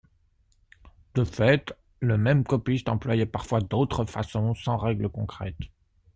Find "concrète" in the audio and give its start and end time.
5.09-5.55